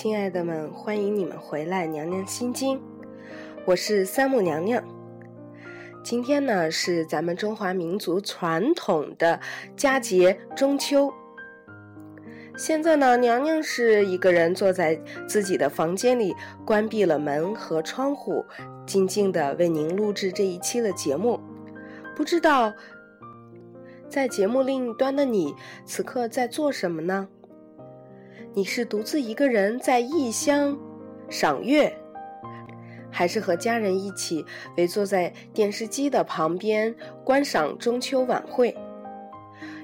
[0.00, 2.80] 亲爱的们，欢迎你们回来，娘娘心经，
[3.64, 4.80] 我是三木娘娘。
[6.04, 9.40] 今天呢是咱们中华民族传统的
[9.76, 11.12] 佳节中秋。
[12.56, 14.94] 现在呢，娘娘是一个人坐在
[15.26, 16.32] 自己的房间里，
[16.64, 18.44] 关闭了门和窗户，
[18.86, 21.40] 静静的为您录制这一期的节目。
[22.14, 22.72] 不知道
[24.08, 25.52] 在节目另一端的你，
[25.84, 27.26] 此刻在做什么呢？
[28.58, 30.76] 你是独自一个人在异乡
[31.28, 31.96] 赏月？
[33.08, 34.44] 还是和家人一起
[34.76, 38.76] 围坐在电视机的旁边观赏中秋晚会，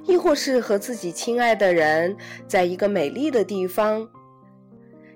[0.02, 2.16] 亦或是和自己亲爱的人
[2.48, 4.08] 在一个美丽的地方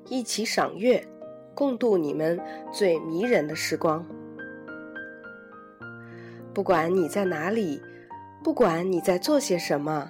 [0.08, 1.04] 一起赏月，
[1.52, 2.40] 共度你们
[2.72, 4.06] 最迷人的时光。
[6.54, 7.82] 不管你在哪里，
[8.44, 10.08] 不管你在做些什么，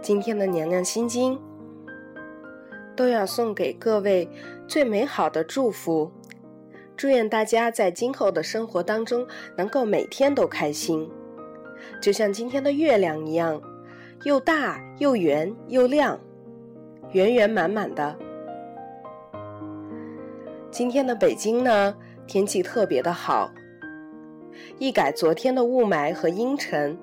[0.00, 1.38] 今天的娘娘心经
[2.96, 4.28] 都要送给各位
[4.66, 6.10] 最美好的祝福。
[6.96, 9.26] 祝愿大家在今后的生活当中
[9.56, 11.10] 能够每天都开心，
[12.00, 13.60] 就像今天的月亮一样，
[14.24, 16.20] 又大又圆又亮，
[17.12, 18.16] 圆圆满满的。
[20.70, 21.94] 今天的北京呢，
[22.26, 23.50] 天气特别的好，
[24.78, 26.96] 一改昨天的雾霾和阴沉，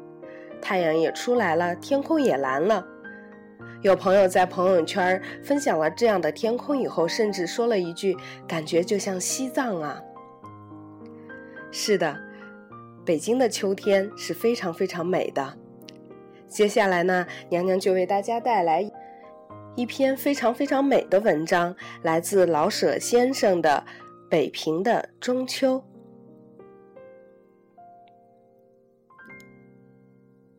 [0.61, 2.87] 太阳也出来了，天空也蓝了。
[3.81, 10.01] 有朋友在朋友圈分享了这样的天空以后，甚至说了一句：“感觉就像西藏啊。”
[11.71, 12.19] 是的，
[13.05, 15.57] 北京的秋天是非常非常美的。
[16.49, 18.91] 接下来呢，娘娘就为大家带来
[19.75, 23.85] 一篇非常非常美的文章，来自老舍先生的
[24.29, 25.77] 《北平的中秋》。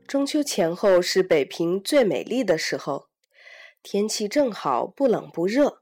[0.06, 3.09] 中秋前后是北平最美丽的时候。
[3.82, 5.80] 天气正好，不冷不热，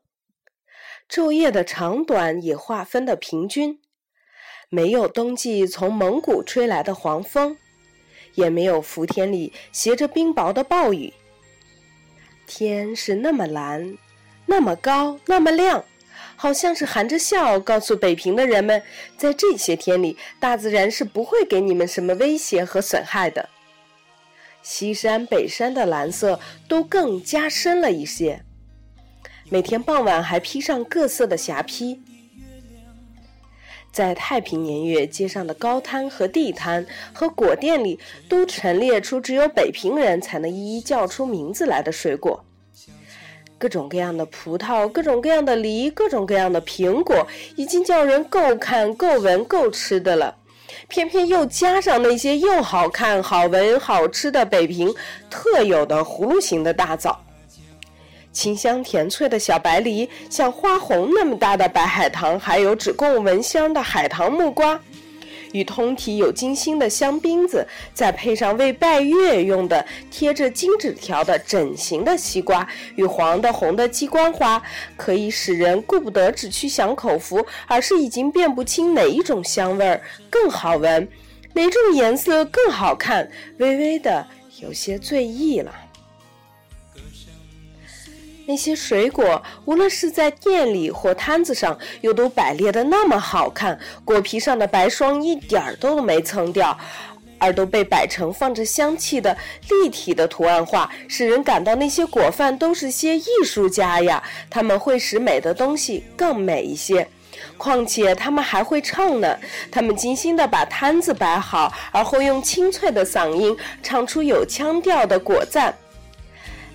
[1.11, 3.81] 昼夜的长短也划分的平均，
[4.69, 7.59] 没有冬季从蒙古吹来的黄风，
[8.35, 11.13] 也没有伏天里携着冰雹的暴雨。
[12.47, 13.99] 天是那么蓝，
[14.47, 15.85] 那么高，那么亮，
[16.37, 18.81] 好像是含着笑告诉北平的人们，
[19.17, 23.49] 在这些天里，大自然是不会给你们什么威胁和损害的。
[24.69, 28.43] 西山、北山的蓝色都更加深了一些。
[29.49, 32.03] 每天傍晚还披上各色的霞披。
[33.91, 37.99] 在太平年月，街上的高摊和地摊和果店里，
[38.29, 42.45] 都陈列出只有北平人才能一一叫出名字来的水果。
[43.57, 50.38] 各种各样的葡萄，各种各样的梨，各种各样的苹果，已经叫人够看、够闻、够吃的了。
[50.87, 54.95] 偏偏又加上那些又好看、好闻、好吃的北平
[55.29, 57.19] 特有的葫芦形的大枣，
[58.33, 64.79] 清香甜脆的小白梨，像花红那么大的白海棠，还有只供闻香的海棠木瓜。
[65.53, 72.67] 与通体有金星的香槟子，再配上为拜月用的贴着金纸条的整形的西瓜，
[72.97, 74.63] 与黄的红的鸡冠花，
[74.97, 81.09] 可以使人顾不得只去享口福，而是已经辨不清哪一种香味儿更好闻，
[81.55, 84.27] 哪种颜色更好看，微微的
[84.61, 85.73] 有些醉意了。
[88.49, 96.75] 那些水果，无论是在店里或摊子上，又都摆列的那么好看，果皮上的白霜一点儿都没蹭掉，
[97.37, 99.37] 而都被摆成放着香气的
[99.69, 104.23] 立体的图案画，使人感到那些果贩都是些艺术家呀！
[104.49, 107.07] 他们会使美的东西更美一些，
[107.59, 109.37] 况且他们还会唱呢。
[109.71, 115.77] 他们精心地把摊子摆好，而后用清脆的嗓音唱出有腔调的果赞。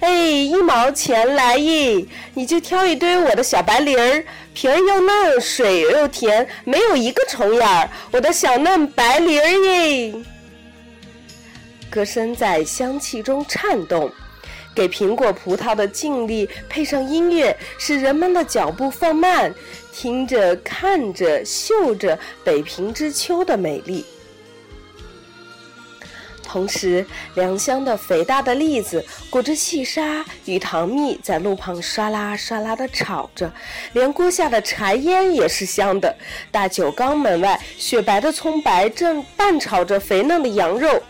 [0.03, 7.89] 哎，一毛钱来一，你就挑一堆我的小白梨儿，皮儿又嫩，水又甜，没有一个虫眼儿。
[8.11, 10.13] 我的小嫩白梨儿耶！
[11.89, 14.11] 歌声在香气中颤动，
[14.75, 19.55] 给苹果、葡萄的静力配上音乐，使人们的脚步放慢，
[19.93, 24.03] 听着、看着、嗅着北平之秋的美丽。
[26.43, 27.05] 同时，
[27.35, 33.51] 良乡的肥大的栗子裹着细沙与糖蜜，在路旁唰啦唰啦地炒着，
[33.93, 36.15] 连锅下的柴烟也是香的。
[36.51, 41.01] 大酒缸门外，雪白的葱白正拌炒着肥嫩的羊肉，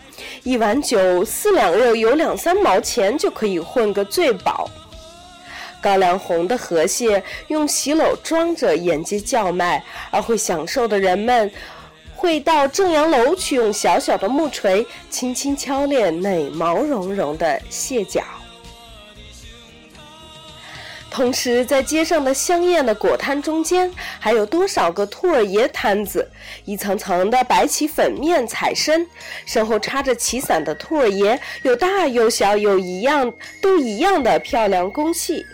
[0.44, 4.70] 一碗酒四两肉，有两三毛钱就可以混个醉饱。
[5.82, 11.52] 高粱红的河蟹用席篓装着沿街叫卖，而会享受的人们。
[12.24, 18.22] 会到正阳楼去，用小小的木锤轻轻敲炼那毛茸茸的蟹脚。
[21.10, 26.26] 同时，在街上的香艳的果摊中间，还有多少个兔儿爷摊子，
[26.64, 29.06] 一层层的摆起粉面彩身，
[29.44, 33.30] 身后插着旗伞的兔儿爷，有大有小，有一样
[33.60, 35.44] 都一样的漂亮工细。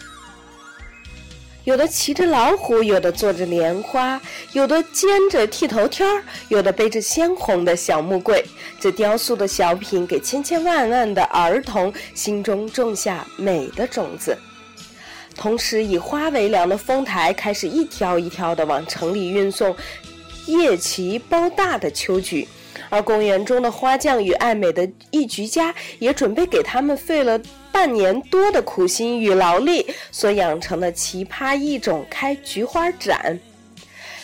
[1.71, 4.21] 有的骑着老虎，有的坐着莲花，
[4.55, 8.45] 有的肩着剃头挑儿，有的背着鲜红的小木柜。
[8.81, 14.37] 这雕塑的小品，给千千万万的儿童心中种下美的种子。
[15.37, 19.77] 同时，以花为粮的丰台开始一条一条地往城里运送
[20.47, 22.49] 叶旗包大的秋菊，
[22.89, 27.41] 而公园中的花匠与爱美的艺菊家也准备给他们费了
[27.73, 33.39] 半年多的苦心与劳力所养成的奇葩异种开菊花展。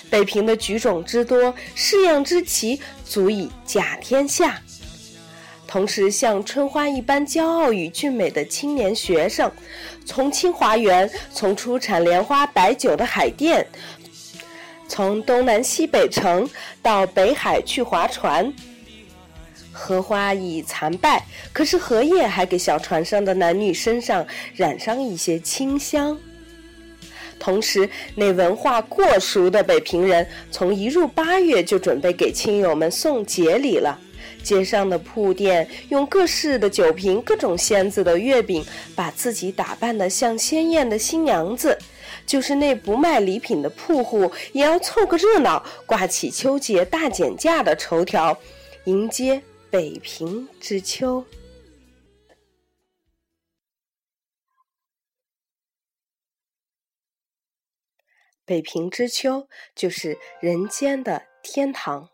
[0.08, 4.60] 北平的菊种之多，式样之奇，足以甲天下。
[5.66, 9.50] 同时，像春花一般骄傲与俊美的青年学生，
[10.04, 13.66] 从清华园，从出产莲花白酒的海淀，
[14.86, 16.48] 从东南西北城
[16.80, 18.52] 到北海去划船。
[19.78, 26.18] 荷花已残败，可是荷叶还给小船上的男女身上染上一些清香。
[27.38, 34.00] 同时，那文化过熟的北平人，从一入八月就准备给亲友们送节礼了。
[34.42, 38.64] 街上的铺店用各式的酒瓶、各种馅子的月饼，
[38.94, 41.76] 把自己打扮得像鲜艳的新娘子。
[42.24, 48.36] 就是那不卖礼品的铺户，也要凑个热闹，挂起秋节大减价的绸条，
[48.84, 49.42] 迎接
[49.76, 51.26] 北平之秋。
[58.46, 62.08] 北平之秋，就是人间的天堂。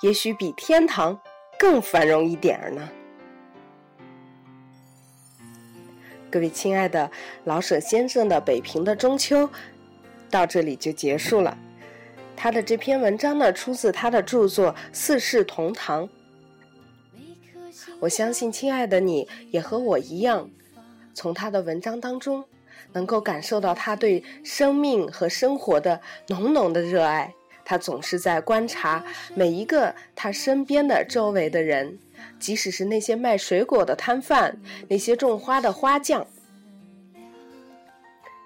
[0.00, 1.20] 也许比天堂
[1.58, 2.88] 更繁荣一点儿呢。
[6.30, 7.12] 各位亲爱的
[7.44, 9.46] 老舍先生的《北平的中秋》
[10.30, 11.58] 到这里就结束了。
[12.34, 16.08] 他的这篇文章呢，出自他的著作《四世同堂》。
[18.06, 20.48] 我相信，亲爱的你也和我一样，
[21.12, 22.44] 从他的文章当中
[22.92, 27.34] 能够感受到他对生命和生活的浓浓的热爱。
[27.64, 29.04] 他总是在观察
[29.34, 31.98] 每一个他身边的周围的人，
[32.38, 34.56] 即使是那些卖水果的摊贩，
[34.86, 36.24] 那些种花的花匠。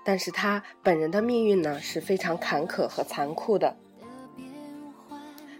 [0.02, 3.76] 但是他本人的命运呢是非常坎坷和残酷的。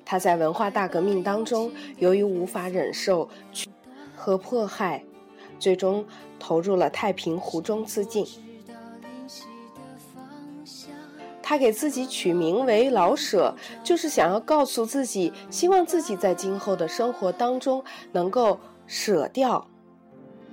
[0.07, 3.31] 他在文化大革命当中，由于无法忍受
[4.21, 5.03] 和迫害，
[5.59, 6.05] 最终
[6.39, 8.27] 投入了太平湖中自尽。
[11.43, 17.83] 他给自己取名为老舍，就是想要告诉自己，希望自己在今后的生活当中
[18.13, 19.67] 能够舍掉，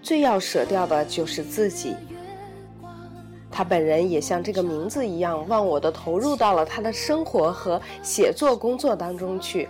[0.02, 1.94] 最要舍掉的就是自己。
[3.52, 9.68] 他本人也像这个名字一样，忘我的投入到了他的生活和写作工作当中去。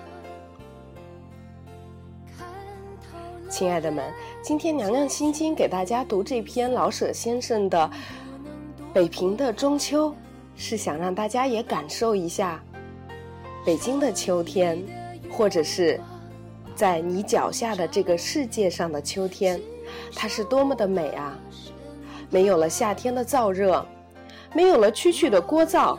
[3.50, 4.04] 亲爱的们，
[4.42, 7.90] 今天娘娘心经给大家读这篇老舍先生的
[8.94, 10.10] 《北平的中秋》。
[10.60, 12.60] 是想让大家也感受一下
[13.64, 14.84] 北京的秋天，
[15.30, 16.02] 或者是
[16.76, 19.62] 在你脚下的这个世界上的秋天，
[20.16, 21.38] 它是多么的美啊！
[22.32, 23.86] 没有了夏天的燥热，
[24.52, 25.96] 没有了蛐蛐的聒噪，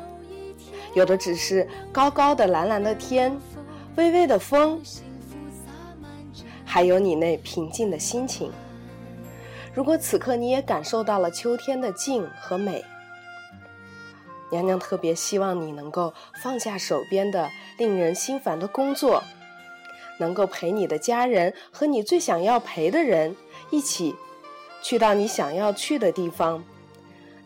[0.93, 3.39] 有的只是高高的蓝蓝的天，
[3.95, 4.83] 微微的风，
[6.65, 8.51] 还有你那平静的心情。
[9.75, 12.85] 如果此刻你也感受到了秋天的静和美。
[14.51, 19.23] 娘娘特别希望你能够放下手边的令人心烦的工作，
[20.19, 23.37] 能够陪你的家人和你最想要陪的人
[23.71, 24.15] 一起
[24.83, 26.65] 去到你想要去的地方，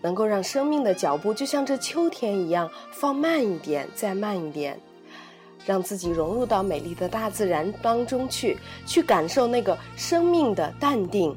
[0.00, 4.80] 能够让生命的脚步就像这秋天一样放慢一点，再慢一点，
[5.64, 11.36] 让自己融入到美丽的大自然当中去，去感受那个生命的淡定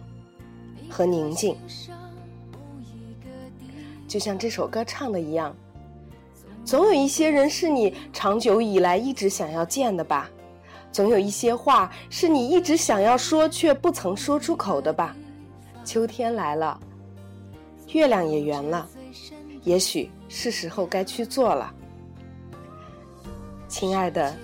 [0.90, 1.56] 和宁静。
[4.08, 5.56] 就像这首歌唱的一样，
[6.64, 10.30] 总有一些人是你长久以来一直想要见的吧，
[10.92, 15.16] 总有一些话是你一直想要说却不曾说出口的吧。
[15.84, 16.80] 秋天来了，
[17.92, 18.88] 月亮也圆了，
[19.64, 21.74] 也许是时候该去做了。
[23.68, 24.36] 亲爱的，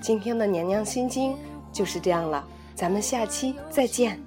[0.00, 1.36] 今天的娘娘心经
[1.72, 4.20] 就是这样了，咱们下期再见。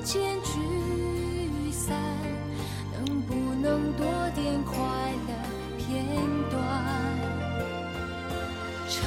[0.04, 1.96] 间聚散，
[2.94, 4.06] 能不能多
[4.36, 4.76] 点快
[5.28, 5.34] 乐
[5.78, 6.06] 片
[6.52, 6.60] 段？
[8.90, 9.02] 城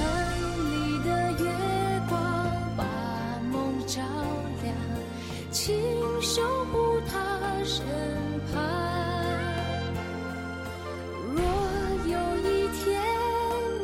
[0.64, 1.44] 里的月
[2.08, 2.18] 光
[2.78, 2.82] 把
[3.52, 4.02] 梦照
[4.62, 4.74] 亮，
[5.50, 5.76] 请
[6.22, 7.14] 守护他
[7.62, 7.84] 身
[8.50, 8.62] 旁。
[11.34, 11.38] 若
[12.10, 12.84] 有一天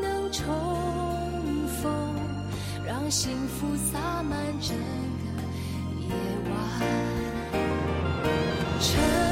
[0.00, 0.42] 能重
[1.82, 1.92] 逢，
[2.86, 4.74] 让幸福洒满整。
[8.82, 9.31] 沉